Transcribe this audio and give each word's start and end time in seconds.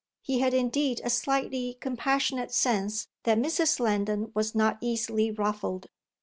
He 0.23 0.39
had 0.39 0.55
indeed 0.55 0.99
a 1.03 1.11
slightly 1.11 1.77
compassionate 1.79 2.51
sense 2.51 3.07
that 3.21 3.37
Mrs. 3.37 3.79
Lendon 3.79 4.31
was 4.33 4.55
not 4.55 4.79
easily 4.81 5.29
ruffled. 5.29 5.85